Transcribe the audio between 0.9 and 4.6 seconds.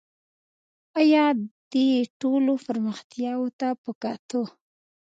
آیا دې ټولو پرمختیاوو ته په کتو